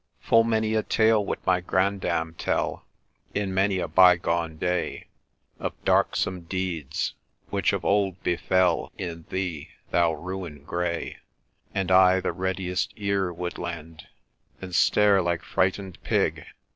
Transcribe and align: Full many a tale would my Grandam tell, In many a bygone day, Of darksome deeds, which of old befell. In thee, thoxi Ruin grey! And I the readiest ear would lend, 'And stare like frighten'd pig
Full 0.19 0.43
many 0.43 0.73
a 0.73 0.81
tale 0.81 1.23
would 1.23 1.45
my 1.45 1.61
Grandam 1.61 2.33
tell, 2.35 2.85
In 3.35 3.53
many 3.53 3.77
a 3.77 3.87
bygone 3.87 4.57
day, 4.57 5.05
Of 5.59 5.73
darksome 5.85 6.45
deeds, 6.49 7.13
which 7.51 7.71
of 7.71 7.85
old 7.85 8.23
befell. 8.23 8.91
In 8.97 9.27
thee, 9.29 9.69
thoxi 9.93 10.23
Ruin 10.25 10.63
grey! 10.63 11.17
And 11.75 11.91
I 11.91 12.19
the 12.19 12.31
readiest 12.33 12.93
ear 12.95 13.31
would 13.31 13.59
lend, 13.59 14.07
'And 14.59 14.73
stare 14.73 15.21
like 15.21 15.43
frighten'd 15.43 16.01
pig 16.01 16.45